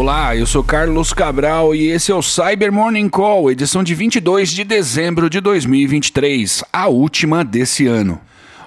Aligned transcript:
Olá, 0.00 0.34
eu 0.34 0.46
sou 0.46 0.64
Carlos 0.64 1.12
Cabral 1.12 1.74
e 1.74 1.88
esse 1.88 2.10
é 2.10 2.14
o 2.14 2.22
Cyber 2.22 2.72
Morning 2.72 3.06
Call, 3.06 3.50
edição 3.50 3.84
de 3.84 3.94
22 3.94 4.48
de 4.48 4.64
dezembro 4.64 5.28
de 5.28 5.42
2023, 5.42 6.64
a 6.72 6.88
última 6.88 7.44
desse 7.44 7.86
ano. 7.86 8.18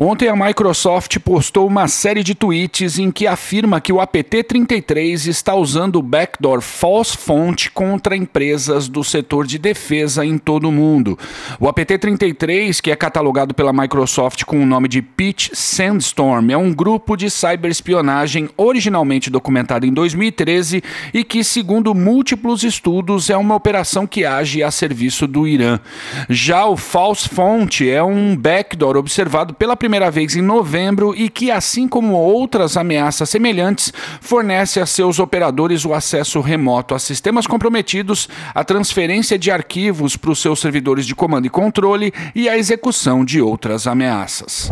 Ontem 0.00 0.28
a 0.28 0.36
Microsoft 0.36 1.18
postou 1.18 1.66
uma 1.66 1.88
série 1.88 2.22
de 2.22 2.32
tweets 2.32 3.00
em 3.00 3.10
que 3.10 3.26
afirma 3.26 3.80
que 3.80 3.92
o 3.92 3.96
APT-33 3.96 5.26
está 5.26 5.56
usando 5.56 5.96
o 5.96 6.02
backdoor 6.02 6.60
false 6.60 7.16
font 7.16 7.68
contra 7.72 8.14
empresas 8.14 8.86
do 8.86 9.02
setor 9.02 9.44
de 9.44 9.58
defesa 9.58 10.24
em 10.24 10.38
todo 10.38 10.68
o 10.68 10.72
mundo. 10.72 11.18
O 11.58 11.66
APT-33, 11.66 12.80
que 12.80 12.92
é 12.92 12.96
catalogado 12.96 13.52
pela 13.52 13.72
Microsoft 13.72 14.44
com 14.44 14.62
o 14.62 14.66
nome 14.66 14.86
de 14.86 15.02
Pitch 15.02 15.50
Sandstorm, 15.52 16.48
é 16.48 16.56
um 16.56 16.72
grupo 16.72 17.16
de 17.16 17.28
cyberespionagem 17.28 18.48
originalmente 18.56 19.28
documentado 19.28 19.84
em 19.84 19.92
2013 19.92 20.80
e 21.12 21.24
que, 21.24 21.42
segundo 21.42 21.92
múltiplos 21.92 22.62
estudos, 22.62 23.30
é 23.30 23.36
uma 23.36 23.56
operação 23.56 24.06
que 24.06 24.24
age 24.24 24.62
a 24.62 24.70
serviço 24.70 25.26
do 25.26 25.44
Irã. 25.44 25.80
Já 26.28 26.66
o 26.66 26.76
false 26.76 27.28
font 27.28 27.80
é 27.80 28.00
um 28.00 28.36
backdoor 28.36 28.96
observado 28.96 29.54
pela 29.54 29.76
primeira 29.76 29.87
primeira 29.88 30.10
vez 30.10 30.36
em 30.36 30.42
novembro 30.42 31.14
e 31.16 31.30
que, 31.30 31.50
assim 31.50 31.88
como 31.88 32.12
outras 32.12 32.76
ameaças 32.76 33.30
semelhantes, 33.30 33.90
fornece 34.20 34.78
a 34.80 34.84
seus 34.84 35.18
operadores 35.18 35.86
o 35.86 35.94
acesso 35.94 36.42
remoto 36.42 36.94
a 36.94 36.98
sistemas 36.98 37.46
comprometidos, 37.46 38.28
a 38.54 38.62
transferência 38.62 39.38
de 39.38 39.50
arquivos 39.50 40.14
para 40.14 40.30
os 40.30 40.42
seus 40.42 40.60
servidores 40.60 41.06
de 41.06 41.14
comando 41.14 41.46
e 41.46 41.50
controle 41.50 42.12
e 42.34 42.50
a 42.50 42.58
execução 42.58 43.24
de 43.24 43.40
outras 43.40 43.86
ameaças. 43.86 44.70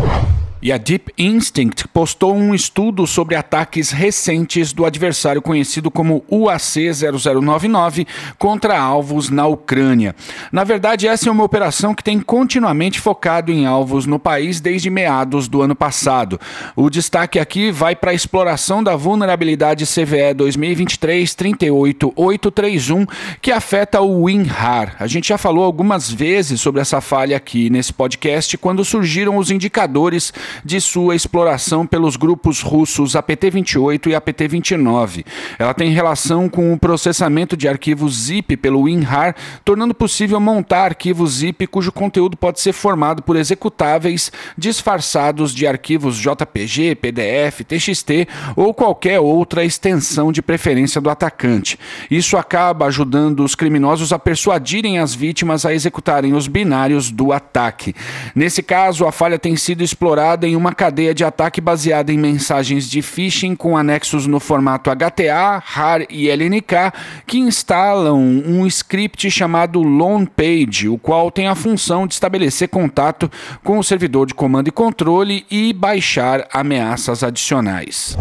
E 0.63 0.73
a 0.73 0.79
Deep 0.79 1.13
Instinct 1.19 1.87
postou 1.89 2.35
um 2.35 2.55
estudo 2.55 3.07
sobre 3.07 3.37
ataques 3.37 3.91
recentes 3.91 4.73
do 4.73 4.87
adversário 4.87 5.43
conhecido 5.43 5.91
como 5.91 6.25
UAC-0099 6.31 8.07
contra 8.39 8.79
alvos 8.79 9.29
na 9.29 9.47
Ucrânia. 9.47 10.17
Na 10.51 10.65
verdade, 10.65 11.07
essa 11.07 11.29
é 11.29 11.33
uma 11.33 11.45
operação 11.45 11.95
que 11.95 12.03
tem 12.03 12.19
continuamente 12.19 12.99
focado 12.99 13.53
em 13.53 13.67
alvos 13.67 14.07
no 14.07 14.19
país 14.19 14.59
desde 14.59 14.89
meados 14.89 15.47
do 15.47 15.61
ano 15.61 15.77
passado. 15.77 16.41
O 16.75 16.89
destaque 16.89 17.39
aqui 17.39 17.71
vai 17.71 17.95
para 17.95 18.13
a 18.13 18.15
exploração 18.15 18.83
da 18.83 18.97
vulnerabilidade 18.97 19.85
CVE 19.85 20.35
2023-38831, 20.37 23.07
que 23.43 23.53
afeta 23.53 24.01
o 24.01 24.23
WinRAR. 24.23 24.97
A 24.99 25.07
gente 25.07 25.29
já 25.29 25.37
falou 25.37 25.65
algumas 25.65 26.11
vezes 26.11 26.63
sobre 26.63 26.81
essa 26.81 27.03
falha 27.03 27.37
aqui 27.37 27.69
nesse 27.69 27.93
podcast 27.93 28.57
quando 28.57 28.83
surgiram 28.85 29.37
os 29.37 29.51
indicadores 29.51 30.33
de 30.65 30.81
sua 30.81 31.15
exploração 31.15 31.87
pelos 31.87 32.17
grupos 32.17 32.61
russos 32.61 33.15
APT-28 33.15 34.07
e 34.09 34.15
APT-29. 34.15 35.25
Ela 35.59 35.75
tem 35.75 35.91
relação 35.91 36.49
com 36.49 36.73
o 36.73 36.79
processamento 36.79 37.57
de 37.57 37.69
arquivos 37.69 38.15
zip 38.27 38.57
pelo 38.57 38.83
WinRAR, 38.83 39.35
tornando 39.65 39.95
possível 39.95 40.41
montar 40.41 40.85
arquivos 40.85 41.39
zip 41.39 41.67
cujo 41.67 41.93
conteúdo 41.93 42.37
pode 42.37 42.61
ser 42.61 42.73
formado 42.73 43.23
por 43.23 43.37
executáveis 43.37 44.31
disfarçados 44.57 45.55
de 45.55 45.67
arquivos 45.67 46.17
JPG, 46.17 46.97
PDF, 46.97 47.63
TXT 47.67 48.29
ou 48.55 48.75
qualquer 48.75 49.21
outra 49.21 49.65
extensão 49.65 50.33
de 50.33 50.43
preferência 50.43 51.01
do 51.01 51.11
atacante. 51.11 51.79
Isso 52.11 52.37
acaba 52.37 52.87
ajudando 52.87 53.45
os 53.45 53.55
criminosos 53.55 54.13
a 54.13 54.19
persuadirem 54.19 54.99
as 54.99 55.15
vítimas 55.15 55.65
a 55.65 55.73
executarem 55.73 56.35
os 56.35 56.49
binários 56.49 57.11
do 57.11 57.33
ataque. 57.33 57.95
Nesse 58.35 58.63
caso, 58.63 59.07
a 59.07 59.13
falha 59.13 59.39
tem 59.39 59.57
sido 59.57 59.83
explorada 59.83 60.36
em 60.45 60.57
uma 60.57 60.73
cadeia 60.73 61.15
de 61.15 61.25
ataque 61.25 61.61
baseada 61.61 62.13
em 62.13 62.19
mensagens 62.19 62.89
de 62.89 63.01
phishing 63.01 63.55
com 63.55 63.77
anexos 63.77 64.27
no 64.27 64.41
formato 64.41 64.91
HTA, 64.91 65.63
RAR 65.65 66.03
e 66.11 66.29
LNK 66.29 66.93
que 67.27 67.39
instalam 67.39 68.19
um 68.19 68.67
script 68.67 69.31
chamado 69.31 69.83
Lone 69.83 70.27
Page, 70.27 70.89
o 70.89 70.99
qual 70.99 71.31
tem 71.31 71.47
a 71.47 71.55
função 71.55 72.07
de 72.07 72.15
estabelecer 72.15 72.69
contato 72.69 73.31
com 73.63 73.79
o 73.79 73.85
servidor 73.85 74.27
de 74.27 74.35
comando 74.35 74.69
e 74.69 74.73
controle 74.73 75.47
e 75.51 75.73
baixar 75.73 76.47
ameaças 76.53 77.23
adicionais. 77.23 78.17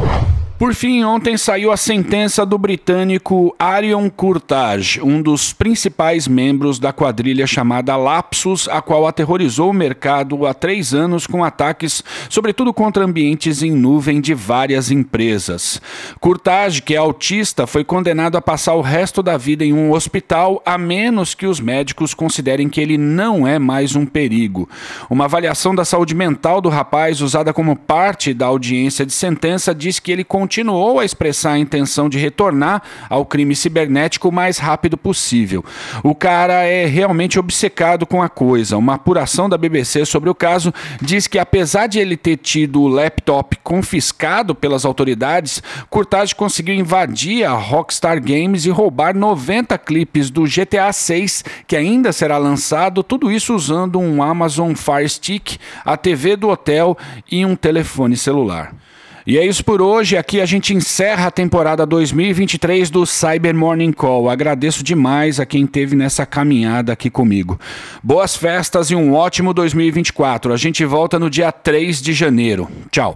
Por 0.57 0.73
fim, 0.73 1.03
ontem 1.03 1.35
saiu 1.35 1.69
a 1.69 1.75
sentença 1.75 2.45
do 2.45 2.57
britânico 2.57 3.53
Arion 3.59 4.09
Kurtaj, 4.09 5.01
um 5.03 5.21
dos 5.21 5.51
principais 5.51 6.29
membros 6.29 6.79
da 6.79 6.93
quadrilha 6.93 7.45
chamada 7.45 7.97
Lapsus, 7.97 8.69
a 8.69 8.81
qual 8.81 9.05
aterrorizou 9.05 9.71
o 9.71 9.73
mercado 9.73 10.45
há 10.45 10.53
três 10.53 10.93
anos 10.93 11.27
com 11.27 11.43
ataques, 11.43 12.01
sobretudo 12.29 12.73
contra 12.73 13.03
ambientes 13.03 13.61
em 13.61 13.71
nuvem 13.71 14.21
de 14.21 14.33
várias 14.33 14.91
empresas. 14.91 15.81
Kurtaj, 16.21 16.79
que 16.79 16.95
é 16.95 16.97
autista, 16.97 17.67
foi 17.67 17.83
condenado 17.83 18.37
a 18.37 18.41
passar 18.41 18.75
o 18.75 18.81
resto 18.81 19.21
da 19.21 19.35
vida 19.35 19.65
em 19.65 19.73
um 19.73 19.91
hospital, 19.91 20.63
a 20.65 20.77
menos 20.77 21.35
que 21.35 21.45
os 21.45 21.59
médicos 21.59 22.13
considerem 22.13 22.69
que 22.69 22.79
ele 22.79 22.97
não 22.97 23.45
é 23.45 23.59
mais 23.59 23.93
um 23.93 24.05
perigo. 24.05 24.69
Uma 25.09 25.25
avaliação 25.25 25.75
da 25.75 25.83
saúde 25.83 26.15
mental 26.15 26.61
do 26.61 26.69
rapaz, 26.69 27.19
usada 27.19 27.51
como 27.51 27.75
parte 27.75 28.33
da 28.33 28.45
audiência 28.45 29.05
de 29.05 29.11
sentença, 29.11 29.75
diz 29.75 29.99
que 29.99 30.13
ele 30.13 30.23
continuou 30.45 30.99
a 30.99 31.05
expressar 31.05 31.53
a 31.53 31.57
intenção 31.57 32.07
de 32.07 32.19
retornar 32.19 32.83
ao 33.09 33.25
crime 33.25 33.55
cibernético 33.55 34.29
o 34.29 34.31
mais 34.31 34.59
rápido 34.59 34.95
possível. 34.95 35.65
O 36.03 36.13
cara 36.13 36.63
é 36.65 36.85
realmente 36.85 37.39
obcecado 37.39 38.05
com 38.05 38.21
a 38.21 38.29
coisa. 38.29 38.77
Uma 38.77 38.93
apuração 38.93 39.49
da 39.49 39.57
BBC 39.57 40.05
sobre 40.05 40.29
o 40.29 40.35
caso 40.35 40.71
diz 41.01 41.25
que, 41.25 41.39
apesar 41.39 41.87
de 41.87 41.97
ele 41.97 42.15
ter 42.15 42.37
tido 42.37 42.79
o 42.83 42.87
laptop 42.87 43.57
confiscado 43.63 44.53
pelas 44.53 44.85
autoridades, 44.85 45.63
Curtage 45.89 46.35
conseguiu 46.35 46.75
invadir 46.75 47.43
a 47.43 47.53
Rockstar 47.53 48.21
Games 48.21 48.67
e 48.67 48.69
roubar 48.69 49.15
90 49.15 49.75
clipes 49.79 50.29
do 50.29 50.43
GTA 50.43 50.93
6, 50.93 51.43
que 51.65 51.75
ainda 51.75 52.13
será 52.13 52.37
lançado, 52.37 53.01
tudo 53.01 53.31
isso 53.31 53.55
usando 53.55 53.97
um 53.97 54.21
Amazon 54.21 54.75
Fire 54.75 55.09
Stick, 55.09 55.57
a 55.83 55.97
TV 55.97 56.35
do 56.35 56.49
hotel 56.49 56.95
e 57.31 57.43
um 57.43 57.55
telefone 57.55 58.15
celular. 58.15 58.84
E 59.27 59.39
é 59.39 59.45
isso 59.45 59.65
por 59.65 59.81
hoje. 59.81 60.15
Aqui 60.15 60.39
a 60.39 60.45
gente 60.45 60.73
encerra 60.73 61.27
a 61.27 61.31
temporada 61.31 61.83
2023 61.83 62.91
do 62.91 63.05
Cyber 63.07 63.55
Morning 63.55 63.91
Call. 63.91 64.29
Agradeço 64.29 64.83
demais 64.83 65.39
a 65.39 65.45
quem 65.45 65.63
esteve 65.63 65.95
nessa 65.95 66.25
caminhada 66.27 66.93
aqui 66.93 67.09
comigo. 67.09 67.59
Boas 68.03 68.35
festas 68.35 68.91
e 68.91 68.95
um 68.95 69.13
ótimo 69.13 69.51
2024. 69.51 70.53
A 70.53 70.57
gente 70.57 70.85
volta 70.85 71.17
no 71.17 71.29
dia 71.29 71.51
3 71.51 72.01
de 72.01 72.13
janeiro. 72.13 72.69
Tchau. 72.91 73.15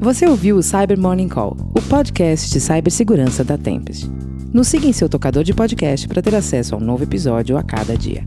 Você 0.00 0.26
ouviu 0.26 0.56
o 0.56 0.62
Cyber 0.62 0.98
Morning 0.98 1.28
Call, 1.28 1.56
o 1.74 1.82
podcast 1.82 2.50
de 2.50 2.60
cibersegurança 2.60 3.44
da 3.44 3.58
Tempest. 3.58 4.10
Nos 4.54 4.68
siga 4.68 4.86
em 4.86 4.92
seu 4.92 5.08
tocador 5.08 5.44
de 5.44 5.52
podcast 5.52 6.08
para 6.08 6.22
ter 6.22 6.34
acesso 6.34 6.74
a 6.74 6.78
um 6.78 6.80
novo 6.80 7.02
episódio 7.02 7.58
a 7.58 7.62
cada 7.62 7.96
dia. 7.96 8.26